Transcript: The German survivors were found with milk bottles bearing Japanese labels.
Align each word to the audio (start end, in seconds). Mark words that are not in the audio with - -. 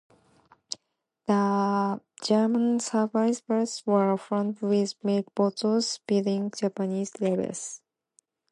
The 1.27 2.01
German 2.23 2.79
survivors 2.79 3.85
were 3.85 4.17
found 4.17 4.59
with 4.59 4.95
milk 5.03 5.27
bottles 5.35 5.99
bearing 6.07 6.49
Japanese 6.49 7.11
labels. 7.21 7.83